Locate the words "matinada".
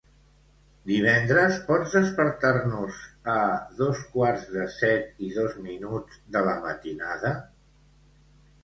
6.67-7.37